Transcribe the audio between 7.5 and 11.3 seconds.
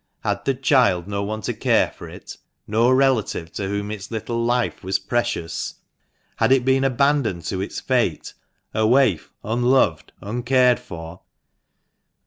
its fate, a waif unloved, uncared for